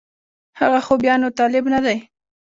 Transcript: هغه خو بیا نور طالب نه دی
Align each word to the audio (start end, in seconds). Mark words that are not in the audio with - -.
هغه 0.59 0.79
خو 0.85 0.93
بیا 1.03 1.13
نور 1.21 1.33
طالب 1.39 1.65
نه 1.73 1.79
دی 1.85 1.97